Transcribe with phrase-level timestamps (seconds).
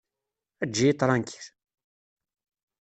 [0.63, 1.47] Eǧǧ-iyi ṭranklil!